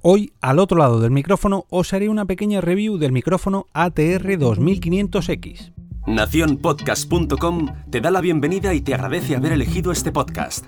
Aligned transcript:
Hoy, 0.00 0.32
al 0.40 0.60
otro 0.60 0.78
lado 0.78 1.00
del 1.00 1.10
micrófono, 1.10 1.64
os 1.70 1.92
haré 1.92 2.08
una 2.08 2.24
pequeña 2.24 2.60
review 2.60 2.98
del 2.98 3.10
micrófono 3.10 3.66
ATR 3.72 4.38
2500X. 4.38 5.72
Naciónpodcast.com 6.06 7.66
te 7.90 8.00
da 8.00 8.12
la 8.12 8.20
bienvenida 8.20 8.74
y 8.74 8.80
te 8.80 8.94
agradece 8.94 9.34
haber 9.34 9.50
elegido 9.50 9.90
este 9.90 10.12
podcast. 10.12 10.66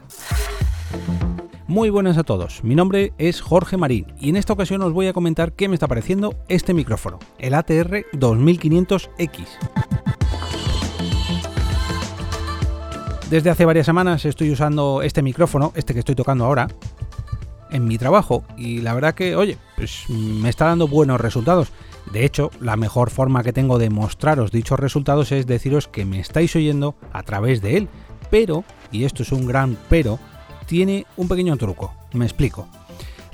Muy 1.68 1.90
buenas 1.90 2.18
a 2.18 2.24
todos, 2.24 2.64
mi 2.64 2.74
nombre 2.74 3.12
es 3.18 3.40
Jorge 3.40 3.76
Marín 3.76 4.12
y 4.18 4.30
en 4.30 4.36
esta 4.36 4.52
ocasión 4.52 4.82
os 4.82 4.92
voy 4.92 5.06
a 5.06 5.12
comentar 5.12 5.52
qué 5.52 5.68
me 5.68 5.74
está 5.74 5.86
pareciendo 5.86 6.34
este 6.48 6.74
micrófono, 6.74 7.20
el 7.38 7.54
ATR 7.54 8.06
2500X. 8.12 9.46
Desde 13.30 13.50
hace 13.50 13.64
varias 13.64 13.86
semanas 13.86 14.24
estoy 14.24 14.50
usando 14.50 15.02
este 15.02 15.22
micrófono, 15.22 15.72
este 15.76 15.92
que 15.92 16.00
estoy 16.00 16.16
tocando 16.16 16.46
ahora, 16.46 16.66
en 17.70 17.86
mi 17.86 17.98
trabajo 17.98 18.44
y 18.56 18.80
la 18.80 18.94
verdad 18.94 19.14
que, 19.14 19.36
oye, 19.36 19.58
pues 19.76 20.04
me 20.08 20.48
está 20.48 20.66
dando 20.66 20.88
buenos 20.88 21.20
resultados. 21.20 21.72
De 22.12 22.24
hecho, 22.24 22.50
la 22.60 22.76
mejor 22.76 23.10
forma 23.10 23.42
que 23.42 23.52
tengo 23.52 23.78
de 23.78 23.90
mostraros 23.90 24.50
dichos 24.50 24.80
resultados 24.80 25.32
es 25.32 25.46
deciros 25.46 25.86
que 25.86 26.04
me 26.04 26.20
estáis 26.20 26.54
oyendo 26.56 26.96
a 27.12 27.22
través 27.22 27.60
de 27.60 27.76
él. 27.76 27.88
Pero, 28.30 28.64
y 28.90 29.04
esto 29.04 29.22
es 29.22 29.32
un 29.32 29.46
gran 29.46 29.76
pero, 29.88 30.18
tiene 30.66 31.06
un 31.16 31.28
pequeño 31.28 31.56
truco. 31.56 31.94
Me 32.12 32.24
explico. 32.24 32.66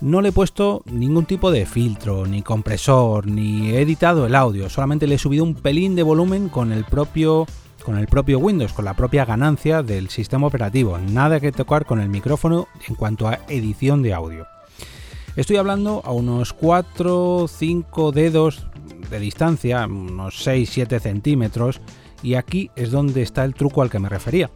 No 0.01 0.21
le 0.21 0.29
he 0.29 0.33
puesto 0.33 0.83
ningún 0.87 1.25
tipo 1.25 1.51
de 1.51 1.65
filtro, 1.65 2.27
ni 2.27 2.43
compresor, 2.43 3.27
ni 3.27 3.71
he 3.71 3.81
editado 3.81 4.27
el 4.27 4.35
audio, 4.35 4.69
solamente 4.69 5.07
le 5.07 5.15
he 5.15 5.19
subido 5.19 5.43
un 5.43 5.55
pelín 5.55 5.95
de 5.95 6.03
volumen 6.03 6.51
con 6.51 6.71
el 6.71 6.85
propio 6.85 7.47
con 7.85 7.99
el 7.99 8.07
propio 8.07 8.39
Windows, 8.39 8.73
con 8.73 8.85
la 8.85 8.95
propia 8.95 9.25
ganancia 9.25 9.83
del 9.83 10.09
sistema 10.09 10.47
operativo. 10.47 10.99
Nada 10.99 11.41
que 11.41 11.53
tocar 11.53 11.87
con 11.87 12.01
el 12.01 12.09
micrófono 12.09 12.69
en 12.89 12.95
cuanto 12.95 13.29
a 13.29 13.41
edición 13.49 14.03
de 14.03 14.15
audio. 14.15 14.47
Estoy 15.37 15.57
hablando 15.57 16.03
a 16.05 16.13
unos 16.13 16.53
4 16.53 17.47
5 17.49 18.13
dedos 18.13 18.67
de 19.11 19.21
distancia, 19.21 19.87
unos 19.87 20.47
6-7 20.47 20.99
centímetros, 21.01 21.81
y 22.23 22.35
aquí 22.35 22.71
es 22.75 22.91
donde 22.91 23.23
está 23.23 23.45
el 23.45 23.55
truco 23.55 23.83
al 23.83 23.91
que 23.91 23.99
me 23.99 24.09
refería. 24.09 24.51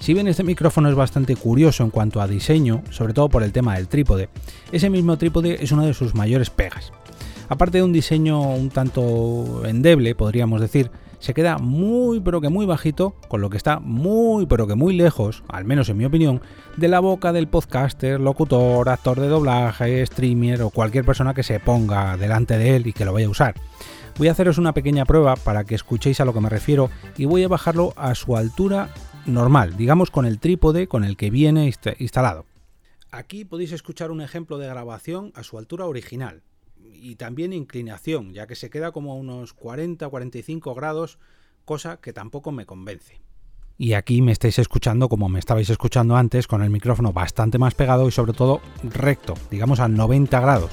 Si 0.00 0.12
bien 0.12 0.28
este 0.28 0.44
micrófono 0.44 0.90
es 0.90 0.94
bastante 0.94 1.34
curioso 1.34 1.82
en 1.82 1.88
cuanto 1.88 2.20
a 2.20 2.28
diseño, 2.28 2.82
sobre 2.90 3.14
todo 3.14 3.30
por 3.30 3.42
el 3.42 3.52
tema 3.52 3.76
del 3.76 3.88
trípode, 3.88 4.28
ese 4.70 4.90
mismo 4.90 5.16
trípode 5.16 5.64
es 5.64 5.72
una 5.72 5.86
de 5.86 5.94
sus 5.94 6.14
mayores 6.14 6.50
pegas. 6.50 6.92
Aparte 7.48 7.78
de 7.78 7.84
un 7.84 7.92
diseño 7.94 8.42
un 8.42 8.68
tanto 8.68 9.64
endeble, 9.64 10.14
podríamos 10.14 10.60
decir, 10.60 10.90
se 11.24 11.32
queda 11.32 11.56
muy 11.56 12.20
pero 12.20 12.42
que 12.42 12.50
muy 12.50 12.66
bajito, 12.66 13.14
con 13.28 13.40
lo 13.40 13.48
que 13.48 13.56
está 13.56 13.80
muy 13.80 14.44
pero 14.44 14.66
que 14.66 14.74
muy 14.74 14.94
lejos, 14.94 15.42
al 15.48 15.64
menos 15.64 15.88
en 15.88 15.96
mi 15.96 16.04
opinión, 16.04 16.42
de 16.76 16.88
la 16.88 17.00
boca 17.00 17.32
del 17.32 17.48
podcaster, 17.48 18.20
locutor, 18.20 18.90
actor 18.90 19.18
de 19.18 19.28
doblaje, 19.28 20.04
streamer 20.04 20.60
o 20.60 20.68
cualquier 20.68 21.06
persona 21.06 21.32
que 21.32 21.42
se 21.42 21.60
ponga 21.60 22.18
delante 22.18 22.58
de 22.58 22.76
él 22.76 22.86
y 22.86 22.92
que 22.92 23.06
lo 23.06 23.14
vaya 23.14 23.26
a 23.26 23.30
usar. 23.30 23.54
Voy 24.18 24.28
a 24.28 24.32
haceros 24.32 24.58
una 24.58 24.74
pequeña 24.74 25.06
prueba 25.06 25.34
para 25.36 25.64
que 25.64 25.74
escuchéis 25.74 26.20
a 26.20 26.26
lo 26.26 26.34
que 26.34 26.40
me 26.40 26.50
refiero 26.50 26.90
y 27.16 27.24
voy 27.24 27.42
a 27.42 27.48
bajarlo 27.48 27.94
a 27.96 28.14
su 28.14 28.36
altura 28.36 28.90
normal, 29.24 29.78
digamos 29.78 30.10
con 30.10 30.26
el 30.26 30.38
trípode 30.38 30.88
con 30.88 31.04
el 31.04 31.16
que 31.16 31.30
viene 31.30 31.72
instalado. 31.98 32.44
Aquí 33.10 33.46
podéis 33.46 33.72
escuchar 33.72 34.10
un 34.10 34.20
ejemplo 34.20 34.58
de 34.58 34.66
grabación 34.66 35.32
a 35.34 35.42
su 35.42 35.56
altura 35.56 35.86
original, 35.86 36.42
y 36.94 37.16
también 37.16 37.52
inclinación, 37.52 38.32
ya 38.32 38.46
que 38.46 38.56
se 38.56 38.70
queda 38.70 38.92
como 38.92 39.12
a 39.12 39.16
unos 39.16 39.56
40-45 39.56 40.74
grados, 40.74 41.18
cosa 41.64 42.00
que 42.00 42.12
tampoco 42.12 42.52
me 42.52 42.66
convence. 42.66 43.20
Y 43.76 43.94
aquí 43.94 44.22
me 44.22 44.32
estáis 44.32 44.58
escuchando 44.60 45.08
como 45.08 45.28
me 45.28 45.40
estabais 45.40 45.68
escuchando 45.68 46.16
antes, 46.16 46.46
con 46.46 46.62
el 46.62 46.70
micrófono 46.70 47.12
bastante 47.12 47.58
más 47.58 47.74
pegado 47.74 48.06
y 48.06 48.12
sobre 48.12 48.32
todo 48.32 48.60
recto, 48.84 49.34
digamos 49.50 49.80
a 49.80 49.88
90 49.88 50.40
grados. 50.40 50.70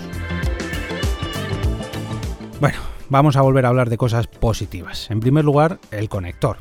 Bueno, 2.60 2.78
vamos 3.10 3.36
a 3.38 3.42
volver 3.42 3.66
a 3.66 3.70
hablar 3.70 3.90
de 3.90 3.98
cosas 3.98 4.28
positivas. 4.28 5.10
En 5.10 5.20
primer 5.20 5.44
lugar, 5.44 5.80
el 5.90 6.10
conector. 6.10 6.58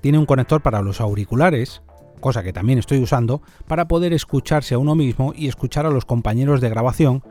Tiene 0.00 0.18
un 0.18 0.26
conector 0.26 0.60
para 0.60 0.82
los 0.82 1.00
auriculares, 1.00 1.82
cosa 2.20 2.42
que 2.42 2.52
también 2.52 2.80
estoy 2.80 2.98
usando, 2.98 3.42
para 3.68 3.86
poder 3.86 4.12
escucharse 4.12 4.74
a 4.74 4.78
uno 4.78 4.96
mismo 4.96 5.32
y 5.36 5.46
escuchar 5.46 5.86
a 5.86 5.90
los 5.90 6.04
compañeros 6.04 6.60
de 6.60 6.68
grabación 6.68 7.22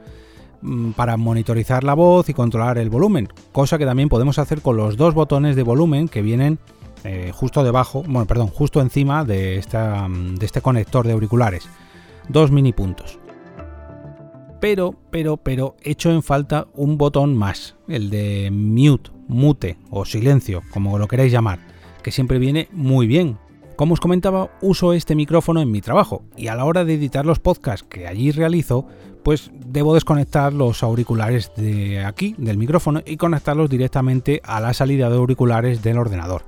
para 0.96 1.18
monitorizar 1.18 1.84
la 1.84 1.94
voz 1.94 2.30
y 2.30 2.34
controlar 2.34 2.78
el 2.78 2.90
volumen, 2.90 3.30
cosa 3.52 3.78
que 3.78 3.86
también 3.86 4.10
podemos 4.10 4.40
hacer 4.40 4.62
con 4.62 4.78
los 4.78 4.98
dos 4.98 5.14
botones 5.14 5.56
de 5.56 5.64
volumen 5.64 6.08
que 6.08 6.22
vienen 6.22 6.60
eh, 7.04 7.32
justo 7.34 7.64
debajo, 7.64 8.02
bueno, 8.02 8.26
perdón, 8.26 8.48
justo 8.48 8.82
encima 8.82 9.24
de, 9.26 9.58
esta, 9.58 10.08
mm, 10.08 10.36
de 10.36 10.46
este 10.46 10.62
conector 10.62 11.06
de 11.06 11.14
auriculares. 11.14 11.70
Dos 12.30 12.50
mini 12.50 12.74
puntos. 12.74 13.20
Pero, 14.60 14.96
pero, 15.12 15.38
pero, 15.38 15.76
echo 15.84 16.12
en 16.12 16.24
falta 16.24 16.66
un 16.74 16.98
botón 16.98 17.36
más, 17.36 17.76
el 17.88 18.10
de 18.10 18.50
mute, 18.52 19.12
mute 19.28 19.78
o 19.92 20.06
silencio, 20.06 20.64
como 20.72 20.98
lo 20.98 21.08
queráis 21.08 21.32
llamar, 21.32 21.60
que 22.02 22.12
siempre 22.12 22.40
viene 22.40 22.70
muy 22.72 23.06
bien, 23.06 23.38
como 23.76 23.94
os 23.94 24.00
comentaba, 24.00 24.50
uso 24.62 24.94
este 24.94 25.16
micrófono 25.16 25.62
en 25.62 25.72
mi 25.72 25.82
trabajo 25.82 26.24
y 26.38 26.48
a 26.48 26.56
la 26.56 26.66
hora 26.66 26.86
de 26.86 26.94
editar 26.94 27.26
los 27.26 27.40
podcasts 27.40 27.86
que 27.90 28.08
allí 28.08 28.32
realizo, 28.32 28.88
pues 29.24 29.52
debo 29.54 29.94
desconectar 29.94 30.54
los 30.54 30.84
auriculares 30.84 31.52
de 31.58 32.04
aquí, 32.06 32.36
del 32.38 32.58
micrófono, 32.58 33.02
y 33.06 33.18
conectarlos 33.18 33.70
directamente 33.70 34.42
a 34.44 34.60
la 34.60 34.74
salida 34.74 35.10
de 35.10 35.18
auriculares 35.18 35.82
del 35.82 35.98
ordenador. 35.98 36.46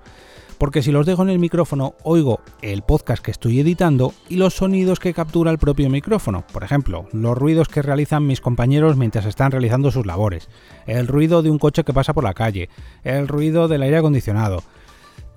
Porque 0.57 0.81
si 0.81 0.91
los 0.91 1.05
dejo 1.05 1.21
en 1.21 1.29
el 1.29 1.39
micrófono, 1.39 1.93
oigo 2.03 2.39
el 2.61 2.81
podcast 2.81 3.23
que 3.23 3.31
estoy 3.31 3.59
editando 3.59 4.13
y 4.27 4.37
los 4.37 4.55
sonidos 4.55 4.99
que 4.99 5.13
captura 5.13 5.51
el 5.51 5.59
propio 5.59 5.89
micrófono. 5.89 6.45
Por 6.51 6.63
ejemplo, 6.63 7.07
los 7.11 7.37
ruidos 7.37 7.67
que 7.67 7.83
realizan 7.83 8.25
mis 8.25 8.41
compañeros 8.41 8.97
mientras 8.97 9.25
están 9.25 9.51
realizando 9.51 9.91
sus 9.91 10.07
labores, 10.07 10.49
el 10.87 11.07
ruido 11.07 11.43
de 11.43 11.51
un 11.51 11.59
coche 11.59 11.83
que 11.83 11.93
pasa 11.93 12.13
por 12.13 12.23
la 12.23 12.33
calle, 12.33 12.69
el 13.03 13.27
ruido 13.27 13.67
del 13.67 13.83
aire 13.83 13.97
acondicionado, 13.97 14.63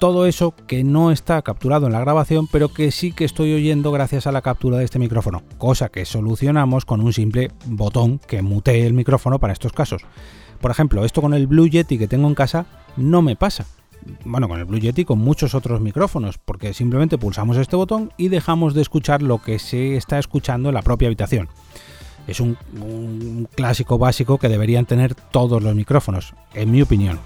todo 0.01 0.25
eso 0.25 0.55
que 0.67 0.83
no 0.83 1.13
está 1.13 1.43
capturado 1.43 1.87
en 1.87 1.93
la 1.93 2.01
grabación, 2.01 2.49
pero 2.51 2.71
que 2.71 2.91
sí 2.91 3.13
que 3.13 3.27
estoy 3.27 3.53
oyendo 3.53 3.93
gracias 3.93 4.27
a 4.27 4.33
la 4.33 4.41
captura 4.41 4.79
de 4.79 4.85
este 4.85 4.99
micrófono, 4.99 5.43
cosa 5.59 5.91
que 5.91 6.07
solucionamos 6.07 6.87
con 6.87 7.03
un 7.03 7.13
simple 7.13 7.53
botón 7.67 8.19
que 8.19 8.41
mutee 8.41 8.87
el 8.87 8.95
micrófono 8.95 9.39
para 9.39 9.53
estos 9.53 9.75
casos. 9.75 10.03
Por 10.59 10.71
ejemplo, 10.71 11.05
esto 11.05 11.21
con 11.21 11.35
el 11.35 11.47
Blue 11.47 11.69
Yeti 11.69 11.99
que 11.99 12.09
tengo 12.09 12.27
en 12.29 12.35
casa 12.35 12.65
no 12.97 13.21
me 13.21 13.37
pasa. 13.37 13.67
Bueno, 14.25 14.49
con 14.49 14.59
el 14.59 14.65
Blue 14.65 14.81
Yeti 14.81 15.05
con 15.05 15.19
muchos 15.19 15.55
otros 15.55 15.83
micrófonos, 15.83 16.39
porque 16.39 16.73
simplemente 16.73 17.19
pulsamos 17.19 17.59
este 17.59 17.77
botón 17.77 18.11
y 18.17 18.29
dejamos 18.29 18.73
de 18.73 18.81
escuchar 18.81 19.21
lo 19.21 19.43
que 19.43 19.59
se 19.59 19.97
está 19.97 20.19
escuchando 20.19 20.71
en 20.71 20.77
la 20.77 20.83
propia 20.83 21.09
habitación. 21.09 21.51
Es 22.27 22.41
un, 22.41 22.57
un 22.81 23.49
clásico 23.55 23.99
básico 23.99 24.39
que 24.39 24.49
deberían 24.49 24.87
tener 24.87 25.15
todos 25.15 25.63
los 25.63 25.75
micrófonos, 25.75 26.33
en 26.55 26.71
mi 26.71 26.81
opinión. 26.81 27.19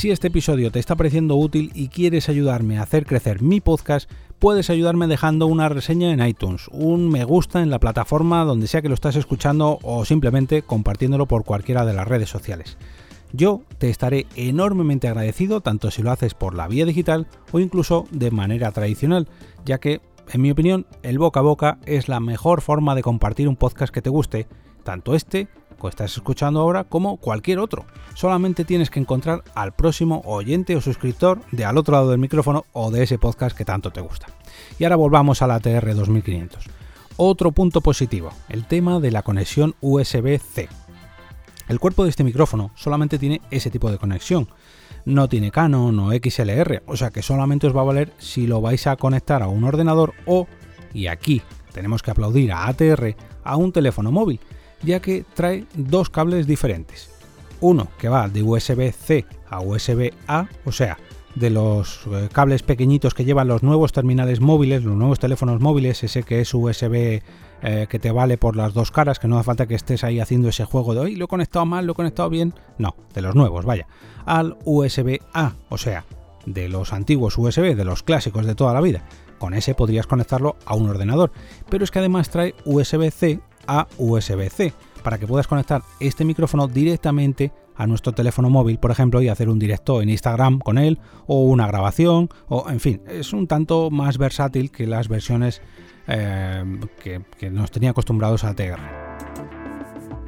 Si 0.00 0.10
este 0.10 0.28
episodio 0.28 0.72
te 0.72 0.78
está 0.78 0.96
pareciendo 0.96 1.36
útil 1.36 1.72
y 1.74 1.88
quieres 1.88 2.30
ayudarme 2.30 2.78
a 2.78 2.84
hacer 2.84 3.04
crecer 3.04 3.42
mi 3.42 3.60
podcast, 3.60 4.10
puedes 4.38 4.70
ayudarme 4.70 5.06
dejando 5.08 5.44
una 5.44 5.68
reseña 5.68 6.10
en 6.10 6.26
iTunes, 6.26 6.68
un 6.72 7.10
me 7.10 7.24
gusta 7.24 7.60
en 7.60 7.68
la 7.68 7.80
plataforma 7.80 8.42
donde 8.44 8.66
sea 8.66 8.80
que 8.80 8.88
lo 8.88 8.94
estás 8.94 9.16
escuchando 9.16 9.78
o 9.82 10.06
simplemente 10.06 10.62
compartiéndolo 10.62 11.26
por 11.26 11.44
cualquiera 11.44 11.84
de 11.84 11.92
las 11.92 12.08
redes 12.08 12.30
sociales. 12.30 12.78
Yo 13.34 13.60
te 13.76 13.90
estaré 13.90 14.26
enormemente 14.36 15.06
agradecido 15.06 15.60
tanto 15.60 15.90
si 15.90 16.02
lo 16.02 16.12
haces 16.12 16.32
por 16.32 16.54
la 16.54 16.66
vía 16.66 16.86
digital 16.86 17.26
o 17.52 17.60
incluso 17.60 18.06
de 18.10 18.30
manera 18.30 18.72
tradicional, 18.72 19.28
ya 19.66 19.80
que, 19.80 20.00
en 20.32 20.40
mi 20.40 20.50
opinión, 20.50 20.86
el 21.02 21.18
boca 21.18 21.40
a 21.40 21.42
boca 21.42 21.78
es 21.84 22.08
la 22.08 22.20
mejor 22.20 22.62
forma 22.62 22.94
de 22.94 23.02
compartir 23.02 23.48
un 23.48 23.56
podcast 23.56 23.92
que 23.92 24.00
te 24.00 24.08
guste, 24.08 24.46
tanto 24.82 25.14
este 25.14 25.48
estás 25.88 26.12
escuchando 26.12 26.60
ahora 26.60 26.84
como 26.84 27.16
cualquier 27.16 27.58
otro. 27.58 27.84
Solamente 28.14 28.64
tienes 28.64 28.90
que 28.90 29.00
encontrar 29.00 29.42
al 29.54 29.72
próximo 29.72 30.22
oyente 30.24 30.76
o 30.76 30.80
suscriptor 30.80 31.40
de 31.52 31.64
al 31.64 31.78
otro 31.78 31.92
lado 31.92 32.10
del 32.10 32.18
micrófono 32.18 32.66
o 32.72 32.90
de 32.90 33.02
ese 33.02 33.18
podcast 33.18 33.56
que 33.56 33.64
tanto 33.64 33.90
te 33.90 34.00
gusta. 34.00 34.26
Y 34.78 34.84
ahora 34.84 34.96
volvamos 34.96 35.42
a 35.42 35.46
la 35.46 35.60
TR 35.60 35.94
2500. 35.94 36.64
Otro 37.16 37.52
punto 37.52 37.80
positivo, 37.80 38.30
el 38.48 38.66
tema 38.66 38.98
de 38.98 39.10
la 39.10 39.22
conexión 39.22 39.74
USB-C. 39.80 40.68
El 41.68 41.78
cuerpo 41.78 42.04
de 42.04 42.10
este 42.10 42.24
micrófono 42.24 42.72
solamente 42.74 43.18
tiene 43.18 43.40
ese 43.50 43.70
tipo 43.70 43.90
de 43.90 43.98
conexión. 43.98 44.48
No 45.04 45.28
tiene 45.28 45.50
Canon 45.50 45.98
o 46.00 46.10
XLR, 46.12 46.82
o 46.86 46.96
sea 46.96 47.10
que 47.10 47.22
solamente 47.22 47.66
os 47.66 47.76
va 47.76 47.82
a 47.82 47.84
valer 47.84 48.12
si 48.18 48.46
lo 48.46 48.60
vais 48.60 48.86
a 48.86 48.96
conectar 48.96 49.42
a 49.42 49.48
un 49.48 49.64
ordenador 49.64 50.14
o, 50.26 50.46
y 50.92 51.06
aquí 51.06 51.42
tenemos 51.72 52.02
que 52.02 52.10
aplaudir 52.10 52.52
a 52.52 52.66
ATR, 52.66 53.14
a 53.44 53.56
un 53.56 53.72
teléfono 53.72 54.10
móvil 54.10 54.40
ya 54.82 55.00
que 55.00 55.24
trae 55.34 55.66
dos 55.74 56.10
cables 56.10 56.46
diferentes. 56.46 57.10
Uno 57.60 57.88
que 57.98 58.08
va 58.08 58.28
de 58.28 58.42
USB-C 58.42 59.26
a 59.48 59.60
USB-A, 59.60 60.48
o 60.64 60.72
sea, 60.72 60.98
de 61.34 61.50
los 61.50 62.06
eh, 62.10 62.28
cables 62.32 62.62
pequeñitos 62.62 63.14
que 63.14 63.24
llevan 63.24 63.48
los 63.48 63.62
nuevos 63.62 63.92
terminales 63.92 64.40
móviles, 64.40 64.84
los 64.84 64.96
nuevos 64.96 65.18
teléfonos 65.18 65.60
móviles, 65.60 66.02
ese 66.02 66.22
que 66.22 66.40
es 66.40 66.52
USB 66.54 67.22
eh, 67.62 67.86
que 67.88 67.98
te 67.98 68.10
vale 68.10 68.38
por 68.38 68.56
las 68.56 68.72
dos 68.72 68.90
caras, 68.90 69.18
que 69.18 69.28
no 69.28 69.36
hace 69.36 69.44
falta 69.44 69.66
que 69.66 69.74
estés 69.74 70.02
ahí 70.02 70.18
haciendo 70.18 70.48
ese 70.48 70.64
juego 70.64 70.94
de 70.94 71.00
hoy, 71.00 71.16
lo 71.16 71.26
he 71.26 71.28
conectado 71.28 71.66
mal, 71.66 71.86
lo 71.86 71.92
he 71.92 71.94
conectado 71.94 72.30
bien, 72.30 72.54
no, 72.78 72.96
de 73.14 73.20
los 73.20 73.34
nuevos, 73.34 73.64
vaya, 73.64 73.86
al 74.24 74.56
USB-A, 74.64 75.54
o 75.68 75.78
sea, 75.78 76.04
de 76.46 76.68
los 76.68 76.92
antiguos 76.92 77.36
USB, 77.36 77.76
de 77.76 77.84
los 77.84 78.02
clásicos 78.02 78.46
de 78.46 78.54
toda 78.54 78.72
la 78.72 78.80
vida, 78.80 79.04
con 79.38 79.54
ese 79.54 79.74
podrías 79.74 80.06
conectarlo 80.06 80.56
a 80.64 80.74
un 80.74 80.88
ordenador, 80.88 81.32
pero 81.68 81.84
es 81.84 81.90
que 81.90 81.98
además 81.98 82.30
trae 82.30 82.54
USB-C 82.64 83.40
a 83.78 83.86
USB-C 83.98 84.72
para 85.02 85.18
que 85.18 85.26
puedas 85.26 85.46
conectar 85.46 85.82
este 85.98 86.24
micrófono 86.24 86.66
directamente 86.66 87.52
a 87.76 87.86
nuestro 87.86 88.12
teléfono 88.12 88.50
móvil, 88.50 88.78
por 88.78 88.90
ejemplo, 88.90 89.22
y 89.22 89.28
hacer 89.28 89.48
un 89.48 89.58
directo 89.58 90.02
en 90.02 90.10
Instagram 90.10 90.58
con 90.58 90.76
él, 90.76 90.98
o 91.26 91.44
una 91.44 91.66
grabación, 91.66 92.28
o 92.48 92.68
en 92.68 92.78
fin, 92.78 93.00
es 93.08 93.32
un 93.32 93.46
tanto 93.46 93.90
más 93.90 94.18
versátil 94.18 94.70
que 94.70 94.86
las 94.86 95.08
versiones 95.08 95.62
eh, 96.06 96.62
que, 97.02 97.50
nos 97.50 97.70
tenía 97.70 97.90
acostumbrados 97.90 98.44
a 98.44 98.54
TR. 98.54 98.78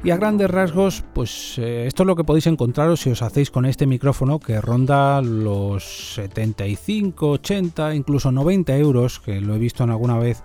Y 0.03 0.09
a 0.09 0.17
grandes 0.17 0.49
rasgos, 0.49 1.03
pues 1.13 1.57
eh, 1.59 1.85
esto 1.85 2.03
es 2.03 2.07
lo 2.07 2.15
que 2.15 2.23
podéis 2.23 2.47
encontraros 2.47 3.01
si 3.01 3.11
os 3.11 3.21
hacéis 3.21 3.51
con 3.51 3.65
este 3.65 3.85
micrófono 3.85 4.39
que 4.39 4.59
ronda 4.59 5.21
los 5.21 6.15
75, 6.15 7.29
80, 7.29 7.95
incluso 7.95 8.31
90 8.31 8.75
euros, 8.77 9.19
que 9.19 9.39
lo 9.39 9.55
he 9.55 9.59
visto 9.59 9.83
en 9.83 9.91
alguna 9.91 10.17
vez, 10.17 10.43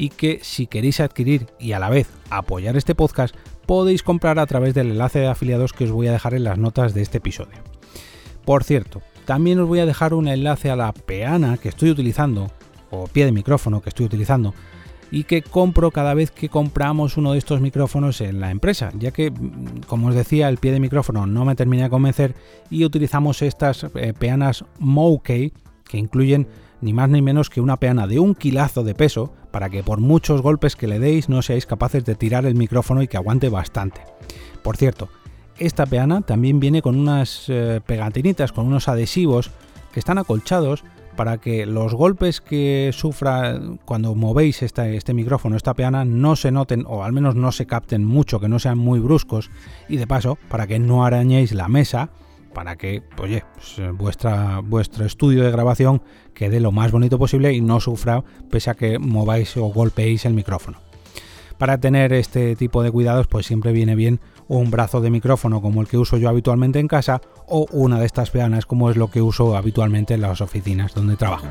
y 0.00 0.08
que 0.08 0.40
si 0.42 0.66
queréis 0.66 0.98
adquirir 0.98 1.48
y 1.58 1.72
a 1.72 1.78
la 1.78 1.90
vez 1.90 2.08
apoyar 2.30 2.74
este 2.74 2.94
podcast, 2.94 3.36
podéis 3.66 4.02
comprar 4.02 4.38
a 4.38 4.46
través 4.46 4.72
del 4.72 4.92
enlace 4.92 5.18
de 5.18 5.28
afiliados 5.28 5.74
que 5.74 5.84
os 5.84 5.90
voy 5.90 6.06
a 6.06 6.12
dejar 6.12 6.32
en 6.32 6.44
las 6.44 6.56
notas 6.56 6.94
de 6.94 7.02
este 7.02 7.18
episodio. 7.18 7.58
Por 8.46 8.64
cierto, 8.64 9.02
también 9.26 9.60
os 9.60 9.68
voy 9.68 9.78
a 9.80 9.84
dejar 9.84 10.14
un 10.14 10.26
enlace 10.26 10.70
a 10.70 10.76
la 10.76 10.94
peana 10.94 11.58
que 11.58 11.68
estoy 11.68 11.90
utilizando, 11.90 12.50
o 12.90 13.08
pie 13.08 13.26
de 13.26 13.32
micrófono 13.32 13.82
que 13.82 13.90
estoy 13.90 14.06
utilizando, 14.06 14.54
y 15.10 15.24
que 15.24 15.42
compro 15.42 15.90
cada 15.90 16.14
vez 16.14 16.30
que 16.30 16.48
compramos 16.48 17.18
uno 17.18 17.32
de 17.32 17.38
estos 17.38 17.60
micrófonos 17.60 18.22
en 18.22 18.40
la 18.40 18.50
empresa, 18.50 18.92
ya 18.98 19.10
que, 19.10 19.30
mm, 19.30 19.82
como 19.86 20.08
os 20.08 20.14
decía, 20.14 20.48
el 20.48 20.56
pie 20.56 20.72
de 20.72 20.80
micrófono 20.80 21.26
no 21.26 21.44
me 21.44 21.56
termina 21.56 21.84
de 21.84 21.90
convencer 21.90 22.34
y 22.70 22.86
utilizamos 22.86 23.42
estas 23.42 23.84
eh, 23.96 24.14
peanas 24.18 24.64
Mokey 24.78 25.52
que 25.84 25.98
incluyen 25.98 26.48
ni 26.80 26.92
más 26.92 27.08
ni 27.10 27.22
menos 27.22 27.50
que 27.50 27.60
una 27.60 27.76
peana 27.76 28.06
de 28.06 28.18
un 28.18 28.34
kilazo 28.34 28.84
de 28.84 28.94
peso 28.94 29.32
para 29.50 29.70
que 29.70 29.82
por 29.82 30.00
muchos 30.00 30.42
golpes 30.42 30.76
que 30.76 30.86
le 30.86 30.98
deis 30.98 31.28
no 31.28 31.42
seáis 31.42 31.66
capaces 31.66 32.04
de 32.04 32.14
tirar 32.14 32.46
el 32.46 32.54
micrófono 32.54 33.02
y 33.02 33.08
que 33.08 33.16
aguante 33.16 33.48
bastante. 33.48 34.02
Por 34.62 34.76
cierto, 34.76 35.08
esta 35.58 35.86
peana 35.86 36.22
también 36.22 36.60
viene 36.60 36.82
con 36.82 36.96
unas 36.96 37.44
eh, 37.48 37.80
pegatinitas, 37.84 38.52
con 38.52 38.66
unos 38.66 38.88
adhesivos 38.88 39.50
que 39.92 40.00
están 40.00 40.18
acolchados 40.18 40.84
para 41.16 41.38
que 41.38 41.66
los 41.66 41.94
golpes 41.94 42.40
que 42.40 42.90
sufra 42.94 43.60
cuando 43.84 44.14
movéis 44.14 44.62
este 44.62 45.12
micrófono, 45.12 45.56
esta 45.56 45.74
peana, 45.74 46.04
no 46.04 46.34
se 46.36 46.50
noten 46.50 46.84
o 46.86 47.04
al 47.04 47.12
menos 47.12 47.34
no 47.34 47.52
se 47.52 47.66
capten 47.66 48.04
mucho, 48.04 48.40
que 48.40 48.48
no 48.48 48.58
sean 48.58 48.78
muy 48.78 49.00
bruscos 49.00 49.50
y 49.88 49.98
de 49.98 50.06
paso 50.06 50.38
para 50.48 50.66
que 50.66 50.78
no 50.78 51.04
arañéis 51.04 51.52
la 51.52 51.68
mesa 51.68 52.10
para 52.60 52.76
que, 52.76 53.02
pues, 53.16 53.42
eh, 53.78 53.90
vuestro 54.62 55.06
estudio 55.06 55.44
de 55.44 55.50
grabación 55.50 56.02
quede 56.34 56.60
lo 56.60 56.72
más 56.72 56.92
bonito 56.92 57.18
posible 57.18 57.54
y 57.54 57.62
no 57.62 57.80
sufra 57.80 58.22
pese 58.50 58.68
a 58.68 58.74
que 58.74 58.98
mováis 58.98 59.56
o 59.56 59.64
golpeéis 59.68 60.26
el 60.26 60.34
micrófono. 60.34 60.76
Para 61.56 61.80
tener 61.80 62.12
este 62.12 62.56
tipo 62.56 62.82
de 62.82 62.90
cuidados, 62.90 63.28
pues 63.28 63.46
siempre 63.46 63.72
viene 63.72 63.94
bien 63.94 64.20
un 64.46 64.70
brazo 64.70 65.00
de 65.00 65.08
micrófono 65.08 65.62
como 65.62 65.80
el 65.80 65.88
que 65.88 65.96
uso 65.96 66.18
yo 66.18 66.28
habitualmente 66.28 66.80
en 66.80 66.86
casa 66.86 67.22
o 67.46 67.66
una 67.72 67.98
de 67.98 68.04
estas 68.04 68.28
peanas 68.30 68.66
como 68.66 68.90
es 68.90 68.98
lo 68.98 69.10
que 69.10 69.22
uso 69.22 69.56
habitualmente 69.56 70.12
en 70.12 70.20
las 70.20 70.42
oficinas 70.42 70.92
donde 70.92 71.16
trabajo. 71.16 71.46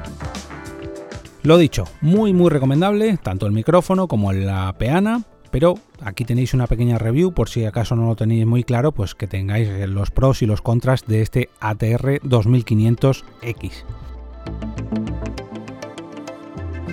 Lo 1.42 1.58
dicho, 1.58 1.86
muy 2.02 2.34
muy 2.34 2.52
recomendable, 2.52 3.18
tanto 3.18 3.48
el 3.48 3.52
micrófono 3.52 4.08
como 4.08 4.32
la 4.32 4.76
peana, 4.78 5.24
pero 5.52 5.76
aquí 6.02 6.26
tenéis 6.26 6.54
una 6.54 6.68
pequeña 6.68 6.98
review 6.98 7.34
por 7.34 7.50
si 7.50 7.66
acaso 7.66 7.96
no 7.96 8.08
lo 8.08 8.16
tenéis 8.16 8.46
muy 8.46 8.64
claro, 8.64 8.92
pues 8.92 9.16
que 9.16 9.28
tengáis 9.28 9.70
los 9.90 10.12
pros 10.12 10.42
y 10.42 10.46
los 10.46 10.62
contras 10.62 11.06
de 11.06 11.22
este 11.22 11.50
ATR 11.60 12.22
2500X. 12.22 13.84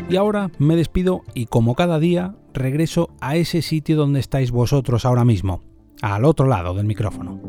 Y 0.09 0.17
ahora 0.17 0.51
me 0.59 0.77
despido 0.77 1.23
y 1.35 1.47
como 1.47 1.75
cada 1.75 1.99
día 1.99 2.37
regreso 2.55 3.11
a 3.21 3.37
ese 3.37 3.61
sitio 3.63 3.97
donde 3.97 4.21
estáis 4.21 4.51
vosotros 4.51 5.05
ahora 5.05 5.25
mismo, 5.25 5.63
al 6.01 6.25
otro 6.25 6.47
lado 6.47 6.75
del 6.75 6.87
micrófono. 6.87 7.41